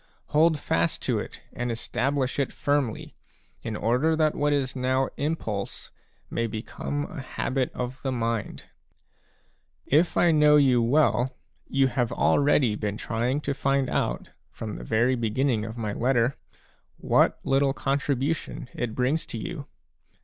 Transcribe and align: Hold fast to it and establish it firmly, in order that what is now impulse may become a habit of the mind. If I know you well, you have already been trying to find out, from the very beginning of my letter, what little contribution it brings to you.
Hold 0.29 0.59
fast 0.59 1.03
to 1.03 1.19
it 1.19 1.43
and 1.53 1.71
establish 1.71 2.39
it 2.39 2.51
firmly, 2.51 3.13
in 3.61 3.75
order 3.75 4.15
that 4.15 4.33
what 4.33 4.51
is 4.51 4.75
now 4.75 5.09
impulse 5.15 5.91
may 6.27 6.47
become 6.47 7.05
a 7.05 7.21
habit 7.21 7.71
of 7.75 8.01
the 8.01 8.11
mind. 8.11 8.63
If 9.85 10.17
I 10.17 10.31
know 10.31 10.55
you 10.55 10.81
well, 10.81 11.37
you 11.67 11.85
have 11.85 12.11
already 12.11 12.73
been 12.73 12.97
trying 12.97 13.41
to 13.41 13.53
find 13.53 13.91
out, 13.91 14.31
from 14.49 14.75
the 14.77 14.83
very 14.83 15.13
beginning 15.13 15.65
of 15.65 15.77
my 15.77 15.93
letter, 15.93 16.35
what 16.97 17.39
little 17.43 17.71
contribution 17.71 18.69
it 18.73 18.95
brings 18.95 19.27
to 19.27 19.37
you. 19.37 19.67